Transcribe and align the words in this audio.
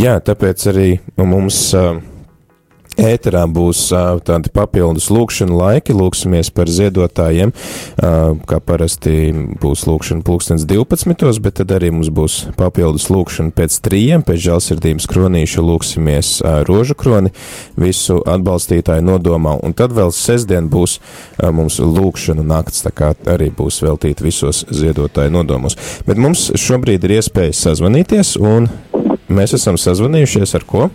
Jā, 0.00 0.14
tāpēc 0.24 0.62
arī 0.70 0.88
mums. 1.20 1.58
Uh, 1.76 2.00
Ēterā 3.00 3.46
būs 3.48 3.86
tādi 4.26 4.50
papildus 4.52 5.06
lūkšana 5.14 5.54
laiki, 5.56 5.94
lūksimies 5.96 6.50
par 6.52 6.68
ziedotājiem, 6.68 7.52
kā 8.50 8.58
parasti 8.66 9.30
būs 9.62 9.86
lūkšana 9.88 10.24
pulkstens 10.26 10.66
12, 10.68 11.40
bet 11.40 11.56
tad 11.62 11.72
arī 11.76 11.92
mums 11.94 12.10
būs 12.12 12.40
papildus 12.58 13.06
lūkšana 13.12 13.54
pēc 13.56 13.78
trījiem, 13.86 14.24
pēc 14.26 14.42
žēlsirdības 14.48 15.08
kronīša 15.08 15.64
lūksimies 15.64 16.32
rožu 16.68 16.98
kroni 16.98 17.32
visu 17.80 18.18
atbalstītāju 18.28 19.06
nodomā, 19.06 19.56
un 19.64 19.72
tad 19.78 19.94
vēl 19.96 20.12
sestdien 20.12 20.68
būs 20.68 20.98
mums 21.40 21.80
lūkšana 21.80 22.44
nakts, 22.44 22.84
tā 22.84 22.92
kā 22.92 23.14
arī 23.30 23.48
būs 23.54 23.80
veltīta 23.86 24.26
visos 24.26 24.66
ziedotāju 24.68 25.32
nodomos. 25.38 25.78
Bet 26.10 26.20
mums 26.20 26.50
šobrīd 26.58 27.06
ir 27.06 27.20
iespēja 27.20 27.56
sazvanīties, 27.64 28.36
un 28.42 28.68
mēs 29.30 29.56
esam 29.58 29.78
sazvanījušies 29.80 30.58
ar 30.58 30.66
ko? 30.68 30.90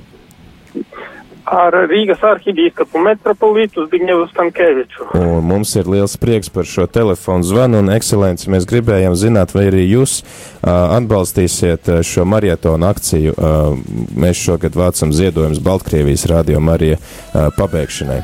ar 1.46 1.76
Rīgas 1.90 2.24
arhibīskapu 2.26 3.00
metropolītu 3.06 3.86
Zbigņevu 3.86 4.28
Stankēviču. 4.32 5.10
Un 5.20 5.46
mums 5.46 5.76
ir 5.78 5.90
liels 5.90 6.18
prieks 6.22 6.50
par 6.54 6.66
šo 6.70 6.88
telefonu 6.90 7.46
zvanu 7.46 7.82
un 7.84 7.92
ekscelenci. 7.94 8.50
Mēs 8.54 8.66
gribējām 8.70 9.16
zināt, 9.20 9.54
vai 9.56 9.68
arī 9.70 9.86
jūs 9.86 10.20
uh, 10.24 10.98
atbalstīsiet 10.98 11.92
šo 12.06 12.26
marietonu 12.30 12.90
akciju. 12.90 13.36
Uh, 13.36 13.78
mēs 14.18 14.42
šogad 14.42 14.78
vācam 14.78 15.14
ziedojumus 15.16 15.62
Baltkrievijas 15.66 16.26
radio 16.32 16.62
Marija 16.64 16.98
uh, 16.98 17.52
pabeigšanai. 17.58 18.24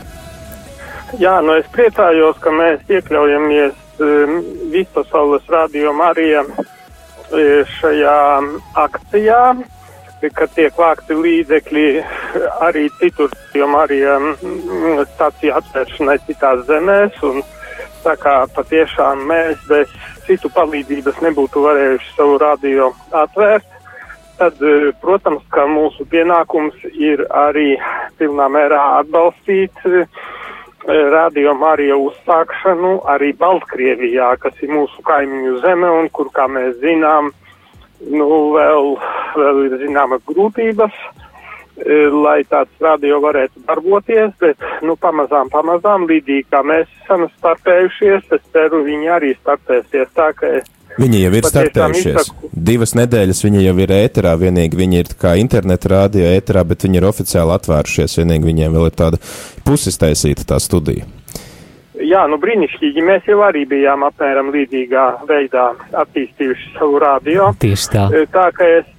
Jā, 1.22 1.38
nu 1.46 1.58
es 1.60 1.68
priecājos, 1.76 2.40
ka 2.42 2.54
mēs 2.56 2.82
iekļaujamies 2.90 4.02
um, 4.02 4.38
vispasaules 4.74 5.46
radio 5.52 5.94
Marija 5.94 6.46
šajā 7.32 8.16
akcijā 8.80 9.44
ka 10.30 10.48
tiek 10.54 10.76
vākti 10.78 11.18
līdzekļi 11.18 11.86
arī 12.62 12.86
citur, 13.00 13.32
jo 13.58 13.68
Marija 13.72 14.20
mm, 14.20 15.02
stācija 15.16 15.58
atvēršanai 15.58 16.18
citās 16.28 16.66
zemēs, 16.68 17.18
un 17.26 17.42
tā 18.06 18.16
kā 18.22 18.36
patiešām 18.56 19.26
mēs 19.30 19.62
bez 19.70 19.90
citu 20.28 20.52
palīdzības 20.54 21.22
nebūtu 21.26 21.66
varējuši 21.66 22.14
savu 22.18 22.38
radio 22.42 22.92
atvērt, 23.24 23.68
tad, 24.38 24.62
e, 24.62 24.92
protams, 25.02 25.44
ka 25.54 25.66
mūsu 25.70 26.06
pienākums 26.10 26.78
ir 26.94 27.26
arī 27.30 27.76
pilnā 28.22 28.48
mērā 28.54 28.82
atbalstīt 29.02 29.84
e, 29.86 30.06
radio 31.14 31.54
Marija 31.58 31.98
uzsākšanu 32.02 32.96
arī 33.14 33.34
Baltkrievijā, 33.38 34.34
kas 34.42 34.58
ir 34.66 34.74
mūsu 34.74 35.06
kaimiņu 35.06 35.60
zeme 35.66 35.92
un 36.00 36.10
kur, 36.10 36.32
kā 36.34 36.48
mēs 36.50 36.80
zinām, 36.82 37.30
nu, 38.10 38.30
vēl, 38.56 38.94
vēl 39.38 39.64
ir 39.68 39.78
zināmas 39.84 40.24
grūtības, 40.30 40.98
e, 41.82 42.02
lai 42.12 42.42
tāds 42.50 42.84
radio 42.84 43.22
varētu 43.24 43.64
darboties, 43.68 44.34
bet, 44.42 44.68
nu, 44.86 44.98
pamazām, 45.00 45.52
pamazām, 45.54 46.08
līdzīgi 46.10 46.50
kā 46.52 46.64
mēs 46.66 46.90
esam 47.04 47.28
startējušies, 47.38 48.30
es 48.38 48.46
ceru, 48.54 48.84
viņi 48.88 49.16
arī 49.18 49.34
startēsies 49.40 50.14
tā, 50.18 50.32
ka 50.38 50.56
es 50.60 50.70
Viņi 51.00 51.22
jau 51.22 51.32
ir 51.38 51.46
startējušies. 51.48 52.18
Izsaku. 52.20 52.50
Divas 52.52 52.92
nedēļas 53.00 53.40
viņi 53.46 53.64
jau 53.64 53.76
ir 53.80 53.94
ēterā, 53.96 54.34
vienīgi 54.42 54.76
viņi 54.76 55.00
ir 55.00 55.14
kā 55.22 55.38
interneta 55.40 55.94
rādio 55.94 56.26
ēterā, 56.28 56.66
bet 56.68 56.84
viņi 56.84 57.00
ir 57.00 57.08
oficiāli 57.08 57.56
atvērušies, 57.56 58.18
vienīgi 58.20 58.50
viņiem 58.50 58.76
vēl 58.76 58.90
ir 58.90 58.98
tāda 59.00 59.22
pusistaisīta 59.68 60.50
tā 60.52 60.60
studija. 60.60 61.08
Jā, 62.08 62.24
nu 62.32 62.40
brīnišķīgi. 62.42 63.04
Mēs 63.06 63.28
jau 63.30 63.42
arī 63.46 63.66
bijām 63.70 64.06
apmēram 64.08 64.52
līdzīgā 64.54 65.06
veidā 65.30 65.68
attīstījuši 66.04 66.74
savu 66.78 67.00
radio. 67.04 67.52
Tieši 67.62 67.92
tā. 67.94 68.08
E, 68.16 68.26
tā 68.32 68.48
ka 68.56 68.68
es 68.80 68.90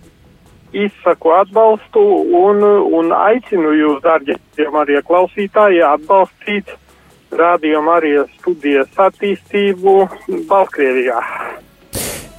izsaku 0.73 1.35
atbalstu 1.37 2.03
un, 2.39 2.63
un 2.99 3.13
aicinu 3.17 3.75
jūs, 3.77 4.01
dārgie 4.05 4.39
Marija 4.73 5.03
klausītāji, 5.05 5.83
atbalstīt 5.85 6.73
Radio 7.33 7.81
Marijas 7.85 8.29
studijas 8.41 8.93
attīstību 9.01 9.97
Baltkrievijā. 10.49 11.21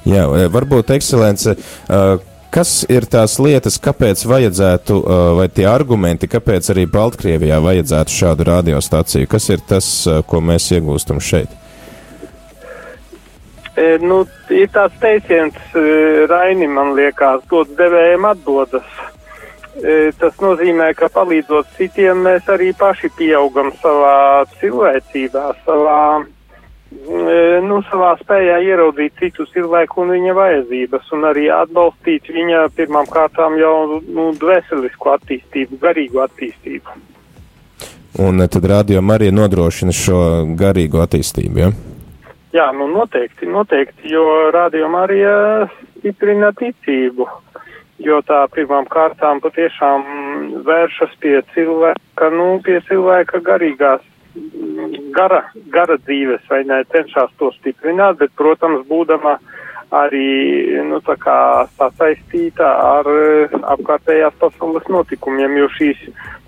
Jā, 0.04 0.26
varbūt 0.52 0.92
ekscelence. 0.94 1.56
Uh, 1.88 2.20
Kas 2.54 2.84
ir 2.86 3.02
tās 3.10 3.40
lietas, 3.42 3.80
kāpēc 3.82 4.20
vajadzētu, 4.30 5.00
uh, 5.00 5.22
vai 5.40 5.48
tie 5.50 5.64
argumenti, 5.66 6.28
kāpēc 6.30 6.70
arī 6.70 6.84
Baltkrievijā 6.86 7.58
vajadzētu 7.64 8.14
šādu 8.14 8.46
radiostaciju? 8.46 9.26
Kas 9.30 9.48
ir 9.50 9.64
tas, 9.66 9.88
uh, 10.06 10.20
ko 10.22 10.38
mēs 10.38 10.68
iegūstam 10.76 11.18
šeit? 11.18 11.50
E, 13.74 13.96
nu, 13.98 14.20
ir 14.54 14.70
tāds 14.70 14.94
teiciens, 15.02 15.58
Raini, 16.30 16.68
man 16.70 16.92
liekas, 16.94 17.42
dod 17.50 17.74
devējiem 17.74 18.28
atdodas. 18.30 18.86
E, 19.74 20.12
tas 20.20 20.38
nozīmē, 20.38 20.92
ka 20.94 21.08
palīdzot 21.10 21.74
citiem, 21.74 22.22
mēs 22.22 22.46
arī 22.54 22.70
paši 22.78 23.10
pieaugam 23.18 23.72
savā 23.82 24.44
cilvēcībā, 24.60 25.48
savā 25.66 26.22
nu, 27.64 27.80
savā 27.90 28.14
spējā 28.20 28.58
ieraudzīt 28.64 29.16
citu 29.20 29.46
cilvēku 29.52 30.02
un 30.02 30.12
viņa 30.14 30.34
vajadzības, 30.36 31.10
un 31.16 31.26
arī 31.30 31.48
atbalstīt 31.52 32.30
viņa 32.32 32.68
pirmām 32.76 33.08
kārtām 33.10 33.58
jau 33.60 34.00
nu, 34.02 34.30
dvēselisku 34.40 35.12
attīstību, 35.16 35.80
garīgu 35.82 36.22
attīstību. 36.24 37.00
Un 38.24 38.44
tad 38.46 38.68
rādījuma 38.70 39.16
arī 39.18 39.32
nodrošina 39.34 39.92
šo 39.94 40.18
garīgo 40.58 41.02
attīstību, 41.02 41.58
ja? 41.58 41.72
Jā, 42.54 42.68
nu 42.70 42.86
noteikti, 42.86 43.48
noteikti, 43.50 44.12
jo 44.12 44.52
rādījuma 44.54 45.00
arī 45.08 45.24
stiprina 45.98 46.52
ticību, 46.54 47.26
jo 48.06 48.20
tā 48.28 48.44
pirmām 48.54 48.86
kārtām 48.86 49.42
patiešām 49.42 50.04
vēršas 50.66 51.16
pie 51.18 51.40
cilvēka, 51.54 52.30
nu, 52.30 52.60
pie 52.62 52.78
cilvēka 52.86 53.42
garīgās 53.42 54.06
gara, 55.14 55.42
gara 55.72 55.96
dzīves, 56.02 56.44
vai 56.50 56.62
ne, 56.68 56.82
cenšas 56.92 57.32
to 57.38 57.50
stiprināt, 57.58 58.18
bet, 58.20 58.32
protams, 58.38 58.84
būdama 58.88 59.38
arī, 59.94 60.80
nu, 60.88 60.98
tā 61.04 61.16
kā 61.20 61.38
sasaistīta 61.78 62.66
ar 62.98 63.08
eh, 63.12 63.54
apkārtējās 63.76 64.36
pasaules 64.40 64.90
notikumiem, 64.90 65.56
jo 65.62 65.70
šīs 65.78 66.02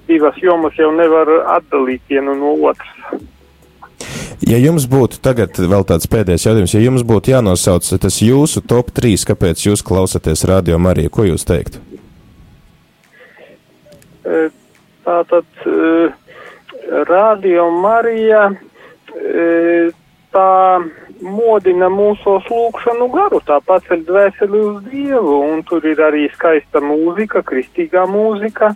divas 0.08 0.38
jomas 0.42 0.76
jau 0.78 0.90
nevar 0.94 1.30
atdalīt 1.56 2.02
vienu 2.10 2.36
no 2.38 2.54
otras. 2.70 3.24
Ja 4.46 4.58
jums 4.60 4.84
būtu 4.90 5.18
tagad 5.24 5.56
vēl 5.56 5.86
tāds 5.88 6.08
pēdējais 6.12 6.44
jautājums, 6.46 6.74
ja 6.76 6.82
jums 6.84 7.06
būtu 7.08 7.32
jānosauc 7.32 7.86
tas 8.02 8.20
jūsu 8.22 8.62
top 8.68 8.92
3, 8.94 9.24
kāpēc 9.30 9.64
jūs 9.68 9.82
klausāties 9.86 10.44
radio 10.46 10.78
Mariju, 10.82 11.12
ko 11.14 11.24
jūs 11.26 11.46
teiktu? 11.48 11.80
Eh, 14.26 14.52
tātad. 15.06 15.48
Uh, 15.64 16.12
Radio 17.08 17.70
Marija 17.70 18.48
e, 18.50 19.90
tā 20.34 20.52
modina 21.22 21.88
mūsu 21.92 22.38
lūkšanu 22.48 23.08
garu, 23.14 23.40
tā 23.46 23.60
paceļ 23.66 24.02
dvēseli 24.08 24.60
uz 24.60 24.80
Dievu, 24.90 25.36
un 25.52 25.62
tur 25.68 25.86
ir 25.86 26.02
arī 26.02 26.26
skaista 26.34 26.82
mūzika, 26.82 27.44
kristīgā 27.46 28.06
mūzika. 28.10 28.74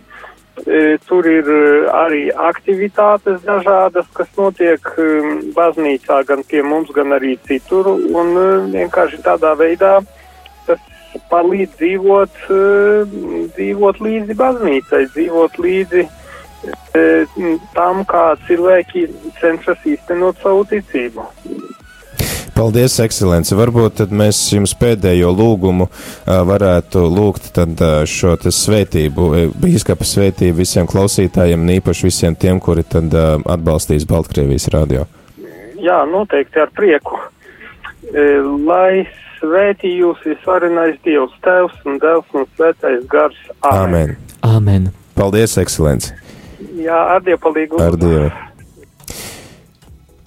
E, 0.61 0.97
tur 1.07 1.25
ir 1.31 1.47
arī 1.95 2.25
aktivitātes 2.31 3.43
dažādas, 3.45 4.07
kas 4.15 4.31
notiek 4.37 4.87
e, 4.99 5.09
baznīcā, 5.55 6.21
gan 6.27 6.43
pie 6.47 6.63
mums, 6.63 6.91
gan 6.95 7.15
arī 7.17 7.37
citur, 7.47 7.91
un 7.91 8.33
vienkārši 8.73 9.21
tādā 9.25 9.53
veidā 9.59 9.99
tas 10.67 10.81
palīdz 11.31 11.77
dzīvot, 11.79 12.41
dzīvot 13.55 14.01
līdzi 14.07 14.39
baznīcai, 14.43 15.05
dzīvot 15.15 15.61
līdzi 15.65 16.07
E, 16.07 16.20
tam, 17.75 18.03
kā 18.05 18.25
cilvēki 18.47 19.07
cenšas 19.41 19.85
īstenot 19.93 20.41
savu 20.43 20.65
ticību. 20.69 21.25
Paldies, 22.51 22.97
ekscelence. 23.01 23.55
Varbūt 23.57 23.95
tad 24.01 24.11
mēs 24.13 24.37
jums 24.51 24.73
pēdējo 24.77 25.31
lūgumu 25.33 25.87
varētu 26.27 27.05
lūgt 27.09 27.47
tad 27.55 27.79
šo 28.11 28.35
svētību, 28.43 29.29
bīskapa 29.57 30.05
svētību 30.05 30.59
visiem 30.59 30.89
klausītājiem, 30.89 31.63
īpaši 31.79 32.05
visiem 32.09 32.35
tiem, 32.37 32.59
kuri 32.61 32.83
tad 32.83 33.15
atbalstīs 33.15 34.05
Baltkrievijas 34.09 34.67
radio. 34.75 35.07
Jā, 35.81 36.03
noteikti 36.05 36.61
ar 36.61 36.69
prieku. 36.77 37.17
Lai 38.67 39.07
svētī 39.39 39.95
jūs 39.95 40.19
visvarenais 40.27 40.99
Dievs, 41.07 41.33
Tēvs 41.41 41.79
un 41.87 41.97
Dēls 42.03 42.35
un 42.35 42.45
Svētais 42.57 43.07
Gars. 43.09 43.39
Amen. 43.63 43.81
Amen. 43.81 44.17
Amen. 44.43 44.91
Paldies, 45.15 45.57
ekscelence. 45.57 46.13
Jā, 46.81 46.97
ar 47.15 47.25
Dievu 47.25 47.41
palīgu. 47.41 47.81
Ar 47.81 47.97
Dievu. 47.99 48.31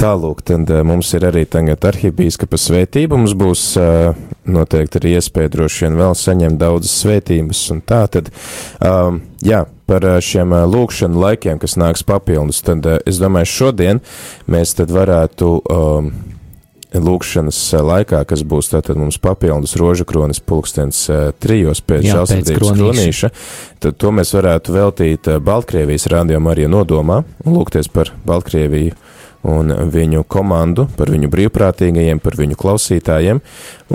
Tālūk, 0.04 0.42
tad 0.44 0.68
uh, 0.68 0.82
mums 0.84 1.12
ir 1.16 1.24
arī 1.28 1.44
tagad 1.48 1.84
arhibīskapa 1.88 2.58
svētība. 2.60 3.16
Mums 3.16 3.36
būs 3.38 3.62
uh, 3.80 4.16
noteikti 4.44 5.00
arī 5.00 5.14
iespēja 5.20 5.52
droši 5.54 5.86
vien 5.86 5.98
vēl 6.00 6.16
saņemt 6.18 6.60
daudzas 6.60 6.96
svētības 7.04 7.62
un 7.72 7.80
tā 7.86 8.02
tad, 8.12 8.28
um, 8.84 9.22
jā, 9.44 9.62
par 9.88 10.04
šiem 10.24 10.52
uh, 10.52 10.66
lūkšanu 10.68 11.22
laikiem, 11.22 11.62
kas 11.62 11.78
nāks 11.80 12.04
papildus, 12.06 12.60
tad 12.66 12.84
uh, 12.90 12.98
es 13.06 13.22
domāju, 13.22 13.52
šodien 13.54 14.02
mēs 14.50 14.74
tad 14.76 14.92
varētu 14.92 15.54
um, 15.62 16.10
lūkšanas 16.94 17.58
laikā, 17.84 18.22
kas 18.28 18.44
būs 18.46 18.70
tātad 18.72 18.98
mums 19.00 19.18
papildus 19.22 19.76
rožu 19.80 20.06
kronis 20.08 20.40
pulkstens 20.40 21.06
trijos 21.42 21.82
pēc 21.84 22.06
žēlsirdības 22.10 22.74
kronīša, 22.78 23.32
tad 23.82 23.98
to 23.98 24.12
mēs 24.14 24.34
varētu 24.36 24.76
veltīt 24.76 25.32
Baltkrievijas 25.44 26.06
rādījumā 26.12 26.54
arī 26.54 26.68
nodomā 26.70 27.22
un 27.44 27.58
lūgties 27.58 27.90
par 27.92 28.14
Baltkrieviju 28.26 28.94
un 29.44 29.72
viņu 29.92 30.24
komandu, 30.28 30.86
par 30.96 31.12
viņu 31.12 31.28
brīvprātīgajiem, 31.32 32.20
par 32.24 32.36
viņu 32.38 32.56
klausītājiem, 32.60 33.40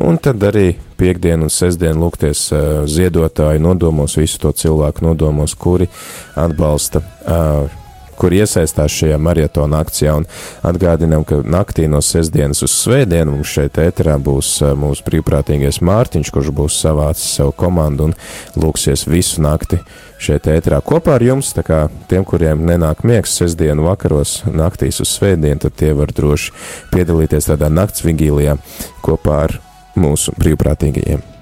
un 0.06 0.20
tad 0.22 0.46
arī 0.46 0.76
piekdien 1.00 1.42
un 1.46 1.54
sestdien 1.54 1.98
lūgties 1.98 2.44
uh, 2.54 2.68
ziedotāju 2.90 3.62
nodomos, 3.64 4.18
visu 4.20 4.44
to 4.44 4.54
cilvēku 4.54 5.08
nodomos, 5.08 5.56
kuri 5.58 5.90
atbalsta 6.38 7.02
uh, 7.02 7.79
kur 8.20 8.36
iesaistās 8.36 8.94
šajā 8.94 9.20
maratona 9.22 9.80
akcijā. 9.84 10.18
Un 10.20 10.28
atgādinām, 10.68 11.26
ka 11.28 11.42
naktī 11.46 11.88
no 11.92 12.02
sestdienas 12.06 12.64
uz 12.66 12.76
svētdienu 12.76 13.38
mums 13.38 13.54
šeit 13.56 13.80
ēterā 13.82 14.18
būs 14.22 14.52
mūsu 14.80 15.06
brīvprātīgais 15.08 15.82
Mārtiņš, 15.86 16.34
kurš 16.36 16.52
būs 16.56 16.82
savācis 16.84 17.40
savu 17.40 17.56
komandu 17.60 18.10
un 18.10 18.16
lūksies 18.60 19.08
visu 19.10 19.44
nakti 19.46 19.82
šeit 20.20 20.50
ēterā 20.52 20.82
kopā 20.86 21.16
ar 21.18 21.26
jums. 21.26 21.54
Tā 21.56 21.64
kā 21.66 21.82
tiem, 22.12 22.28
kuriem 22.28 22.66
nenāk 22.68 23.06
miegs 23.08 23.38
sestdienu 23.40 23.88
vakaros, 23.88 24.42
naktīs 24.52 25.02
uz 25.04 25.16
svētdienu, 25.16 25.64
tad 25.66 25.80
tie 25.80 25.96
var 25.98 26.14
droši 26.16 26.54
piedalīties 26.94 27.52
tādā 27.54 27.72
nakts 27.72 28.06
vigīlijā 28.06 28.60
kopā 29.06 29.44
ar 29.48 29.60
mūsu 30.00 30.36
brīvprātīgajiem. 30.40 31.39